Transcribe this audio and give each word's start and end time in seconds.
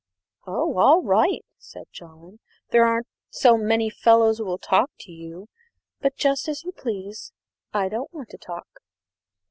"Oh, 0.47 0.79
all 0.79 1.03
right!" 1.03 1.45
said 1.59 1.85
Jolland, 1.91 2.39
"there 2.71 2.87
aren't 2.87 3.05
so 3.29 3.55
many 3.55 3.91
fellows 3.91 4.39
who 4.39 4.45
will 4.45 4.57
talk 4.57 4.89
to 5.01 5.11
you; 5.11 5.47
but 5.99 6.15
just 6.15 6.47
as 6.47 6.63
you 6.63 6.71
please 6.71 7.33
I 7.71 7.87
don't 7.87 8.11
want 8.11 8.29
to 8.29 8.39
talk." 8.39 8.79